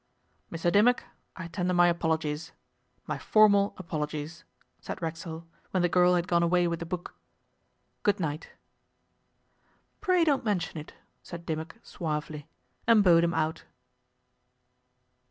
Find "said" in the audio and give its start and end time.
4.79-4.99, 11.21-11.45